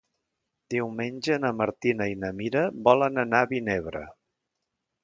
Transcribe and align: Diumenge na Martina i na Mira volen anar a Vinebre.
Diumenge 0.73 1.37
na 1.43 1.51
Martina 1.59 2.09
i 2.15 2.17
na 2.25 2.33
Mira 2.41 2.65
volen 2.89 3.25
anar 3.27 3.45
a 3.45 3.53
Vinebre. 3.55 4.07